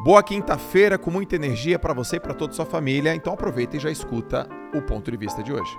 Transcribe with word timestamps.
Boa 0.00 0.20
quinta-feira 0.20 0.98
com 0.98 1.12
muita 1.12 1.36
energia 1.36 1.78
para 1.78 1.94
você 1.94 2.16
e 2.16 2.20
para 2.20 2.34
toda 2.34 2.52
a 2.52 2.56
sua 2.56 2.66
família. 2.66 3.14
Então 3.14 3.32
aproveita 3.32 3.76
e 3.76 3.80
já 3.80 3.90
escuta 3.90 4.48
o 4.74 4.82
ponto 4.82 5.10
de 5.10 5.16
vista 5.16 5.42
de 5.42 5.52
hoje. 5.52 5.78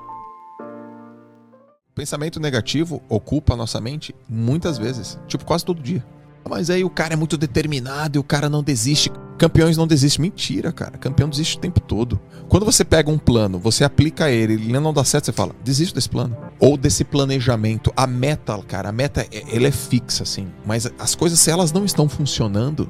Pensamento 1.94 2.40
negativo 2.40 3.04
ocupa 3.10 3.54
a 3.54 3.58
nossa 3.58 3.82
mente 3.82 4.16
muitas 4.28 4.78
vezes, 4.78 5.20
tipo 5.28 5.44
quase 5.44 5.66
todo 5.66 5.82
dia. 5.82 6.04
Mas 6.50 6.70
aí 6.70 6.84
o 6.84 6.90
cara 6.90 7.14
é 7.14 7.18
muito 7.18 7.38
determinado 7.38 8.18
e 8.18 8.20
o 8.20 8.24
cara 8.24 8.50
não 8.50 8.64
desiste. 8.64 9.12
Campeões 9.38 9.78
não 9.78 9.88
desistem. 9.88 10.24
Mentira, 10.24 10.72
cara. 10.72 10.98
Campeão 10.98 11.30
desiste 11.30 11.58
o 11.58 11.60
tempo 11.60 11.80
todo. 11.80 12.20
Quando 12.48 12.66
você 12.66 12.84
pega 12.84 13.10
um 13.10 13.18
plano, 13.18 13.60
você 13.60 13.84
aplica 13.84 14.30
ele, 14.30 14.54
ele 14.54 14.80
não 14.80 14.94
dá 14.94 15.04
certo, 15.04 15.26
você 15.26 15.32
fala, 15.32 15.56
desisto 15.64 15.96
desse 15.96 16.10
plano. 16.10 16.36
Ou 16.60 16.78
desse 16.78 17.04
planejamento. 17.04 17.92
A 17.96 18.06
meta, 18.06 18.58
cara, 18.64 18.90
a 18.90 18.92
meta, 18.92 19.26
ela 19.52 19.68
é 19.68 19.72
fixa, 19.72 20.24
assim. 20.24 20.48
Mas 20.66 20.92
as 21.00 21.16
coisas, 21.16 21.40
se 21.40 21.50
elas 21.50 21.72
não 21.72 21.86
estão 21.86 22.08
funcionando, 22.08 22.90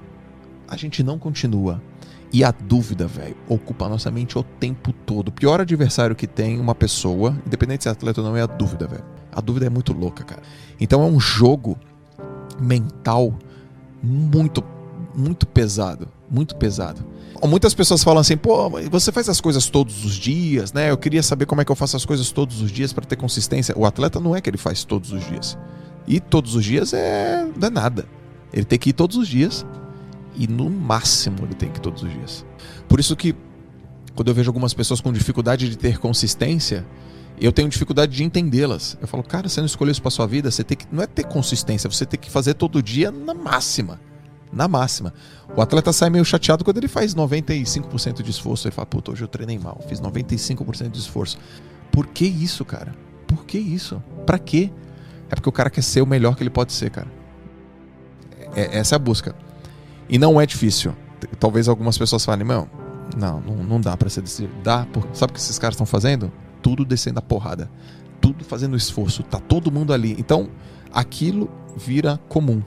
a 0.74 0.78
gente 0.78 1.04
não 1.04 1.18
continua. 1.18 1.82
E 2.32 2.44
a 2.44 2.52
dúvida, 2.52 3.06
velho, 3.06 3.38
ocupa 3.48 3.86
a 3.86 3.90
nossa 3.90 4.10
mente 4.10 4.38
o 4.38 4.44
tempo 4.44 4.92
todo. 4.92 5.28
O 5.28 5.32
pior 5.32 5.62
adversário 5.62 6.16
que 6.16 6.26
tem 6.26 6.60
uma 6.60 6.74
pessoa, 6.74 7.38
independente 7.46 7.84
se 7.84 7.90
é 7.90 7.92
atleta 7.92 8.22
ou 8.22 8.28
não, 8.28 8.36
é 8.36 8.42
a 8.42 8.48
dúvida, 8.48 8.88
velho. 8.88 9.04
A 9.32 9.40
dúvida 9.40 9.68
é 9.68 9.70
muito 9.70 9.94
louca, 9.94 10.24
cara. 10.24 10.42
Então 10.80 11.04
é 11.04 11.06
um 11.06 11.20
jogo 11.20 11.78
mental 12.60 13.38
muito, 14.02 14.64
muito 15.16 15.46
pesado. 15.46 16.08
Muito 16.30 16.56
pesado. 16.56 17.06
Muitas 17.48 17.76
pessoas 17.76 18.04
falam 18.04 18.22
assim, 18.22 18.36
pô, 18.36 18.68
você 18.90 19.12
faz 19.12 19.30
as 19.30 19.40
coisas 19.40 19.70
todos 19.70 20.04
os 20.04 20.16
dias, 20.16 20.74
né? 20.74 20.90
Eu 20.90 20.98
queria 20.98 21.22
saber 21.22 21.46
como 21.46 21.62
é 21.62 21.66
que 21.66 21.72
eu 21.72 21.76
faço 21.76 21.96
as 21.96 22.06
coisas 22.06 22.32
todos 22.32 22.62
os 22.62 22.72
dias 22.72 22.92
para 22.92 23.06
ter 23.06 23.16
consistência. 23.16 23.76
O 23.78 23.86
atleta 23.86 24.20
não 24.20 24.36
é 24.36 24.42
que 24.42 24.50
ele 24.50 24.58
faz 24.58 24.84
todos 24.84 25.12
os 25.12 25.24
dias. 25.28 25.56
E 26.08 26.20
todos 26.20 26.56
os 26.56 26.66
dias 26.66 26.94
é, 26.94 27.48
não 27.60 27.68
é 27.68 27.70
nada. 27.70 28.06
Ele 28.52 28.66
tem 28.66 28.80
que 28.80 28.90
ir 28.90 28.94
todos 28.94 29.18
os 29.18 29.28
dias 29.28 29.64
e 30.36 30.48
no 30.48 30.70
máximo 30.70 31.38
ele 31.44 31.54
tem 31.54 31.70
que 31.70 31.80
todos 31.80 32.04
os 32.04 32.12
dias. 32.12 32.46
Por 32.88 33.00
isso 33.00 33.16
que 33.16 33.36
quando 34.16 34.28
eu 34.28 34.34
vejo 34.34 34.50
algumas 34.50 34.74
pessoas 34.74 35.02
com 35.02 35.12
dificuldade 35.12 35.70
de 35.70 35.78
ter 35.78 35.98
consistência, 35.98 36.86
eu 37.40 37.52
tenho 37.52 37.68
dificuldade 37.68 38.16
de 38.16 38.24
entendê-las. 38.24 38.98
Eu 39.02 39.08
falo, 39.08 39.24
cara, 39.24 39.50
você 39.50 39.60
não 39.60 39.66
escolheu 39.66 39.92
isso 39.92 40.02
para 40.02 40.12
sua 40.12 40.28
vida, 40.28 40.52
você 40.52 40.64
tem 40.64 40.78
que 40.78 40.86
não 40.92 41.04
é 41.04 41.08
ter 41.08 41.24
consistência, 41.24 41.90
você 41.90 42.06
tem 42.06 42.20
que 42.20 42.30
fazer 42.30 42.54
todo 42.54 42.82
dia 42.82 43.12
na 43.12 43.34
máxima. 43.34 44.00
Na 44.52 44.68
máxima. 44.68 45.14
O 45.56 45.62
atleta 45.62 45.92
sai 45.92 46.12
meio 46.12 46.24
chateado 46.24 46.64
quando 46.64 46.78
ele 46.78 46.88
faz 46.88 47.16
95% 47.16 48.22
de 48.22 48.30
esforço. 48.30 48.68
Ele 48.68 48.76
fala, 48.76 48.86
puta, 48.86 49.12
hoje 49.12 49.24
eu 49.24 49.28
treinei 49.28 49.58
mal, 49.58 49.84
fiz 49.88 50.00
95% 50.00 50.92
de 50.92 51.00
esforço. 51.00 51.40
Por 51.92 52.08
que 52.08 52.26
isso, 52.26 52.64
cara? 52.64 52.94
Por 53.26 53.46
que 53.46 53.58
isso? 53.58 54.02
Para 54.28 54.38
quê? 54.38 54.72
É 55.30 55.36
porque 55.36 55.50
o 55.50 55.52
cara 55.52 55.72
quer 55.72 55.82
ser 55.82 56.02
o 56.02 56.06
melhor 56.06 56.36
que 56.36 56.44
ele 56.44 56.52
pode 56.52 56.72
ser, 56.72 56.92
cara. 56.92 57.12
É, 58.56 58.78
essa 58.78 58.94
é 58.94 58.98
a 58.98 59.00
busca. 59.00 59.36
E 60.10 60.18
não 60.18 60.40
é 60.40 60.46
difícil. 60.46 60.94
Talvez 61.40 61.68
algumas 61.68 61.98
pessoas 61.98 62.24
falem, 62.26 62.46
não, 62.46 62.68
não, 63.16 63.40
não 63.42 63.82
dá 63.82 63.96
para 63.96 64.10
ser 64.10 64.22
desse 64.22 64.48
Dá, 64.64 64.86
sabe 65.14 65.32
o 65.32 65.34
que 65.34 65.40
esses 65.40 65.58
caras 65.58 65.76
estão 65.76 65.86
fazendo? 65.86 66.32
Tudo 66.62 66.86
descendo 66.86 67.20
a 67.20 67.22
porrada. 67.22 67.70
Tudo 68.22 68.44
fazendo 68.44 68.76
esforço. 68.76 69.24
Tá 69.24 69.40
todo 69.40 69.72
mundo 69.72 69.94
ali. 69.94 70.16
Então, 70.20 70.50
aquilo 70.92 71.50
vira 71.76 72.20
comum. 72.30 72.62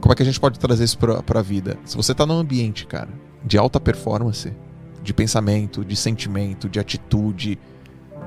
Como 0.00 0.12
é 0.12 0.16
que 0.16 0.22
a 0.22 0.26
gente 0.26 0.40
pode 0.40 0.58
trazer 0.58 0.84
isso 0.84 0.98
para 0.98 1.38
a 1.38 1.42
vida? 1.42 1.78
Se 1.84 1.96
você 1.96 2.14
tá 2.14 2.26
num 2.26 2.38
ambiente, 2.38 2.86
cara, 2.86 3.08
de 3.44 3.56
alta 3.56 3.78
performance, 3.78 4.52
de 5.02 5.14
pensamento, 5.14 5.84
de 5.84 5.94
sentimento, 5.94 6.68
de 6.68 6.80
atitude, 6.80 7.58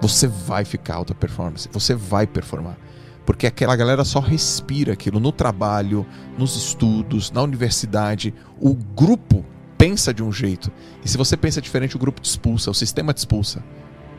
você 0.01 0.27
vai 0.27 0.63
ficar 0.63 0.95
alta 0.95 1.13
performance. 1.13 1.69
Você 1.71 1.93
vai 1.93 2.25
performar 2.27 2.77
porque 3.25 3.47
aquela 3.47 3.75
galera 3.75 4.05
só 4.05 4.19
respira 4.19 4.93
aquilo 4.93 5.19
no 5.19 5.31
trabalho, 5.31 6.05
nos 6.37 6.55
estudos, 6.55 7.31
na 7.31 7.41
universidade. 7.41 8.33
O 8.59 8.73
grupo 8.73 9.43
pensa 9.77 10.13
de 10.13 10.23
um 10.23 10.31
jeito. 10.31 10.71
E 11.03 11.09
se 11.09 11.17
você 11.17 11.35
pensa 11.35 11.61
diferente, 11.61 11.95
o 11.95 11.99
grupo 11.99 12.21
te 12.21 12.29
expulsa, 12.29 12.69
o 12.69 12.73
sistema 12.73 13.13
te 13.13 13.17
expulsa. 13.17 13.63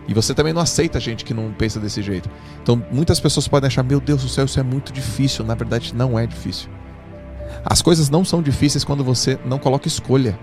E 0.08 0.14
você 0.14 0.34
também 0.34 0.52
não 0.52 0.60
aceita 0.60 1.00
gente 1.00 1.24
que 1.24 1.34
não 1.34 1.52
pensa 1.52 1.80
desse 1.80 2.02
jeito. 2.02 2.30
Então, 2.62 2.84
muitas 2.92 3.18
pessoas 3.18 3.48
podem 3.48 3.66
achar: 3.66 3.82
meu 3.82 4.00
Deus 4.00 4.22
do 4.22 4.28
céu, 4.28 4.44
isso 4.44 4.60
é 4.60 4.62
muito 4.62 4.92
difícil. 4.92 5.44
Na 5.44 5.54
verdade, 5.54 5.94
não 5.94 6.18
é 6.18 6.26
difícil. 6.26 6.68
As 7.64 7.82
coisas 7.82 8.08
não 8.08 8.24
são 8.24 8.42
difíceis 8.42 8.84
quando 8.84 9.02
você 9.02 9.38
não 9.44 9.58
coloca 9.58 9.88
escolha. 9.88 10.38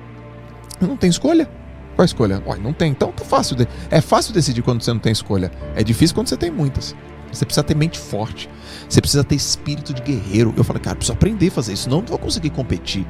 Não 0.81 0.97
tem 0.97 1.09
escolha. 1.09 1.49
Qual 1.95 2.03
a 2.03 2.05
escolha? 2.05 2.41
Ué, 2.45 2.57
não 2.57 2.73
tem. 2.73 2.91
Então 2.91 3.11
tá 3.11 3.23
fácil. 3.23 3.55
De... 3.55 3.67
É 3.89 4.01
fácil 4.01 4.33
decidir 4.33 4.61
quando 4.61 4.81
você 4.81 4.91
não 4.91 4.99
tem 4.99 5.11
escolha. 5.11 5.51
É 5.75 5.83
difícil 5.83 6.15
quando 6.15 6.27
você 6.27 6.37
tem 6.37 6.51
muitas. 6.51 6.95
Você 7.33 7.45
precisa 7.45 7.63
ter 7.63 7.75
mente 7.75 7.99
forte. 7.99 8.49
Você 8.87 9.01
precisa 9.01 9.23
ter 9.23 9.35
espírito 9.35 9.93
de 9.93 10.01
guerreiro. 10.01 10.53
Eu 10.55 10.63
falei, 10.63 10.81
cara, 10.81 10.95
preciso 10.95 11.13
aprender 11.13 11.47
a 11.47 11.51
fazer 11.51 11.73
isso, 11.73 11.89
não 11.89 12.01
vou 12.01 12.17
conseguir 12.17 12.49
competir. 12.51 13.05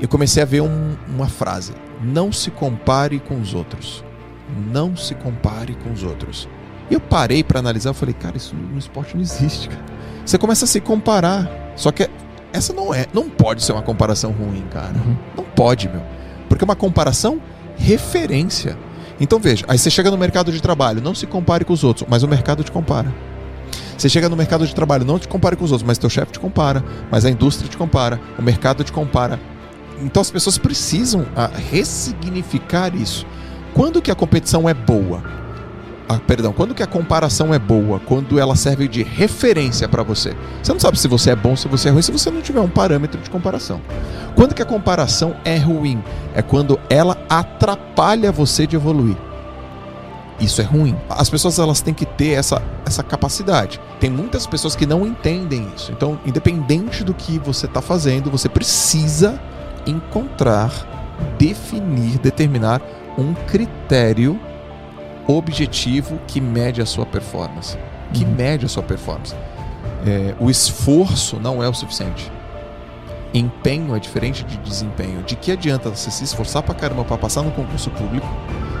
Eu 0.00 0.08
comecei 0.08 0.42
a 0.42 0.46
ver 0.46 0.60
um, 0.60 0.96
uma 1.08 1.28
frase: 1.28 1.72
não 2.02 2.32
se 2.32 2.50
compare 2.50 3.20
com 3.20 3.40
os 3.40 3.54
outros. 3.54 4.04
Não 4.70 4.96
se 4.96 5.14
compare 5.14 5.74
com 5.76 5.92
os 5.92 6.02
outros. 6.02 6.48
E 6.90 6.94
eu 6.94 7.00
parei 7.00 7.42
para 7.42 7.58
analisar, 7.58 7.90
eu 7.90 7.94
falei, 7.94 8.14
cara, 8.14 8.36
isso 8.36 8.54
no 8.54 8.78
esporte 8.78 9.14
não 9.14 9.22
existe, 9.22 9.68
cara. 9.68 9.82
Você 10.24 10.36
começa 10.36 10.64
a 10.64 10.68
se 10.68 10.80
comparar. 10.80 11.72
Só 11.74 11.90
que 11.90 12.08
essa 12.52 12.72
não 12.72 12.92
é, 12.92 13.06
não 13.14 13.30
pode 13.30 13.62
ser 13.62 13.72
uma 13.72 13.82
comparação 13.82 14.30
ruim, 14.32 14.64
cara. 14.70 14.92
Uhum. 14.94 15.16
Não 15.36 15.44
pode, 15.44 15.88
meu. 15.88 16.02
Porque 16.48 16.64
é 16.64 16.66
uma 16.66 16.76
comparação 16.76 17.40
referência. 17.76 18.76
Então 19.18 19.38
veja, 19.38 19.64
aí 19.68 19.78
você 19.78 19.90
chega 19.90 20.10
no 20.10 20.18
mercado 20.18 20.52
de 20.52 20.60
trabalho, 20.60 21.00
não 21.00 21.14
se 21.14 21.26
compare 21.26 21.64
com 21.64 21.72
os 21.72 21.84
outros, 21.84 22.06
mas 22.10 22.22
o 22.22 22.28
mercado 22.28 22.62
te 22.62 22.72
compara. 22.72 23.12
Você 24.02 24.08
chega 24.08 24.28
no 24.28 24.34
mercado 24.34 24.66
de 24.66 24.74
trabalho, 24.74 25.04
não 25.04 25.16
te 25.16 25.28
compare 25.28 25.54
com 25.54 25.64
os 25.64 25.70
outros, 25.70 25.86
mas 25.86 25.96
teu 25.96 26.10
chefe 26.10 26.32
te 26.32 26.40
compara, 26.40 26.84
mas 27.08 27.24
a 27.24 27.30
indústria 27.30 27.70
te 27.70 27.76
compara, 27.76 28.20
o 28.36 28.42
mercado 28.42 28.82
te 28.82 28.90
compara. 28.90 29.38
Então 30.00 30.20
as 30.20 30.28
pessoas 30.28 30.58
precisam 30.58 31.24
a, 31.36 31.44
ah, 31.44 31.50
ressignificar 31.70 32.96
isso. 32.96 33.24
Quando 33.72 34.02
que 34.02 34.10
a 34.10 34.14
competição 34.16 34.68
é 34.68 34.74
boa? 34.74 35.22
Ah, 36.08 36.18
perdão, 36.18 36.52
quando 36.52 36.74
que 36.74 36.82
a 36.82 36.86
comparação 36.88 37.54
é 37.54 37.60
boa? 37.60 38.00
Quando 38.00 38.40
ela 38.40 38.56
serve 38.56 38.88
de 38.88 39.04
referência 39.04 39.88
para 39.88 40.02
você. 40.02 40.34
Você 40.60 40.72
não 40.72 40.80
sabe 40.80 40.98
se 40.98 41.06
você 41.06 41.30
é 41.30 41.36
bom, 41.36 41.54
se 41.54 41.68
você 41.68 41.88
é 41.88 41.92
ruim, 41.92 42.02
se 42.02 42.10
você 42.10 42.28
não 42.28 42.42
tiver 42.42 42.58
um 42.58 42.68
parâmetro 42.68 43.20
de 43.20 43.30
comparação. 43.30 43.80
Quando 44.34 44.52
que 44.52 44.62
a 44.62 44.66
comparação 44.66 45.36
é 45.44 45.56
ruim? 45.58 46.02
É 46.34 46.42
quando 46.42 46.76
ela 46.90 47.16
atrapalha 47.30 48.32
você 48.32 48.66
de 48.66 48.74
evoluir. 48.74 49.16
Isso 50.42 50.60
é 50.60 50.64
ruim. 50.64 50.96
As 51.08 51.30
pessoas 51.30 51.56
elas 51.60 51.80
têm 51.80 51.94
que 51.94 52.04
ter 52.04 52.32
essa, 52.32 52.60
essa 52.84 53.00
capacidade. 53.00 53.80
Tem 54.00 54.10
muitas 54.10 54.44
pessoas 54.44 54.74
que 54.74 54.84
não 54.84 55.06
entendem 55.06 55.70
isso. 55.76 55.92
Então, 55.92 56.18
independente 56.26 57.04
do 57.04 57.14
que 57.14 57.38
você 57.38 57.66
está 57.66 57.80
fazendo, 57.80 58.28
você 58.28 58.48
precisa 58.48 59.40
encontrar, 59.86 60.72
definir, 61.38 62.18
determinar 62.18 62.82
um 63.16 63.34
critério 63.46 64.38
objetivo 65.28 66.18
que 66.26 66.40
mede 66.40 66.82
a 66.82 66.86
sua 66.86 67.06
performance. 67.06 67.78
Que 68.12 68.24
uhum. 68.24 68.34
mede 68.34 68.66
a 68.66 68.68
sua 68.68 68.82
performance. 68.82 69.36
É, 70.04 70.34
o 70.40 70.50
esforço 70.50 71.38
não 71.38 71.62
é 71.62 71.68
o 71.68 71.74
suficiente. 71.74 72.32
Empenho 73.32 73.94
é 73.94 74.00
diferente 74.00 74.42
de 74.42 74.56
desempenho. 74.56 75.22
De 75.22 75.36
que 75.36 75.52
adianta 75.52 75.88
você 75.88 76.10
se 76.10 76.24
esforçar 76.24 76.64
pra 76.64 76.74
caramba 76.74 77.04
para 77.04 77.16
passar 77.16 77.42
no 77.42 77.52
concurso 77.52 77.90
público 77.90 78.26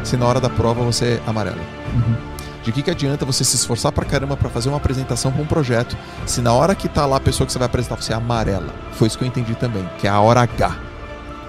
se 0.02 0.16
na 0.16 0.26
hora 0.26 0.40
da 0.40 0.50
prova 0.50 0.82
você 0.82 1.20
é 1.24 1.30
amarelo? 1.30 1.60
Uhum. 1.94 2.32
De 2.62 2.70
que, 2.70 2.82
que 2.82 2.90
adianta 2.90 3.24
você 3.24 3.42
se 3.42 3.56
esforçar 3.56 3.90
pra 3.90 4.04
caramba 4.04 4.36
para 4.36 4.48
fazer 4.48 4.68
uma 4.68 4.76
apresentação 4.76 5.32
para 5.32 5.42
um 5.42 5.46
projeto, 5.46 5.96
se 6.26 6.40
na 6.40 6.52
hora 6.52 6.74
que 6.74 6.88
tá 6.88 7.04
lá 7.04 7.16
a 7.16 7.20
pessoa 7.20 7.44
que 7.44 7.52
você 7.52 7.58
vai 7.58 7.66
apresentar 7.66 7.96
você 7.96 8.12
é 8.12 8.16
amarela? 8.16 8.72
Foi 8.92 9.08
isso 9.08 9.18
que 9.18 9.24
eu 9.24 9.28
entendi 9.28 9.54
também, 9.56 9.88
que 9.98 10.06
é 10.06 10.10
a 10.10 10.20
hora 10.20 10.42
H. 10.42 10.76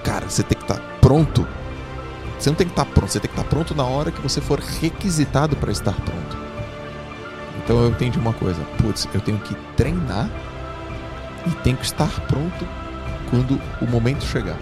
Cara, 0.04 0.28
você 0.28 0.42
tem 0.42 0.58
que 0.58 0.64
estar 0.64 0.76
tá 0.76 0.82
pronto. 1.00 1.48
Você 2.40 2.50
não 2.50 2.56
tem 2.56 2.66
que 2.66 2.74
estar 2.74 2.86
tá 2.86 2.92
pronto, 2.92 3.12
você 3.12 3.20
tem 3.20 3.30
que 3.30 3.38
estar 3.38 3.44
tá 3.44 3.50
pronto 3.50 3.76
na 3.76 3.84
hora 3.84 4.12
que 4.12 4.22
você 4.22 4.42
for 4.42 4.60
requisitado 4.60 5.56
para 5.56 5.72
estar 5.72 5.94
pronto. 5.94 6.38
Então 7.64 7.80
eu 7.82 7.90
entendi 7.90 8.18
uma 8.18 8.34
coisa, 8.34 8.62
putz, 8.82 9.08
eu 9.14 9.22
tenho 9.22 9.38
que 9.38 9.56
treinar 9.78 10.30
e 11.46 11.52
tenho 11.64 11.78
que 11.78 11.86
estar 11.86 12.10
pronto 12.28 12.68
quando 13.30 13.62
o 13.82 13.86
momento 13.86 14.26
chegar. 14.26 14.58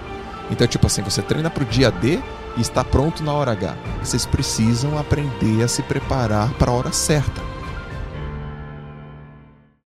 Então, 0.51 0.67
tipo 0.67 0.85
assim, 0.85 1.01
você 1.01 1.21
treina 1.21 1.49
para 1.49 1.63
o 1.63 1.65
dia 1.65 1.89
D 1.89 2.19
e 2.57 2.61
está 2.61 2.83
pronto 2.83 3.23
na 3.23 3.33
hora 3.33 3.51
H. 3.51 3.75
Vocês 3.99 4.25
precisam 4.25 4.97
aprender 4.97 5.63
a 5.63 5.67
se 5.67 5.81
preparar 5.83 6.51
para 6.53 6.71
a 6.71 6.73
hora 6.73 6.91
certa. 6.91 7.50